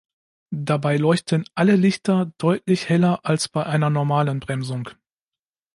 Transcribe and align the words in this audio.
Dabei 0.49 0.97
leuchten 0.97 1.45
alle 1.53 1.75
Lichter 1.75 2.31
deutlich 2.39 2.89
heller 2.89 3.19
als 3.23 3.47
bei 3.47 3.67
einer 3.67 3.91
normalen 3.91 4.39
Bremsung. 4.39 4.89